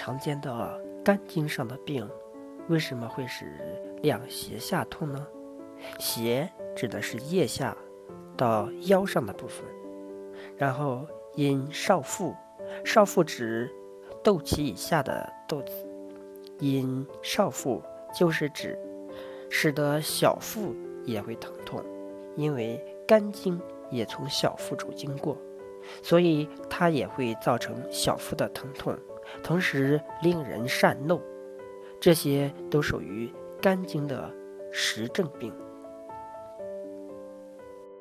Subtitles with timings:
[0.00, 2.08] 常见的肝经上的病，
[2.70, 3.44] 为什么会使
[4.00, 5.26] 两胁下痛呢？
[5.98, 7.76] 胁指的是腋下
[8.34, 9.62] 到腰上的部分，
[10.56, 12.34] 然后因少腹，
[12.82, 13.70] 少腹指
[14.24, 15.72] 肚脐以下的肚子，
[16.60, 17.82] 因少腹
[18.18, 18.78] 就是指
[19.50, 20.74] 使得小腹
[21.04, 21.84] 也会疼痛，
[22.36, 23.60] 因为肝经
[23.90, 25.36] 也从小腹处经过。
[26.02, 28.96] 所以它也会造成小腹的疼痛，
[29.42, 31.20] 同时令人善怒，
[32.00, 33.30] 这些都属于
[33.60, 34.30] 肝经的
[34.70, 35.52] 实症病。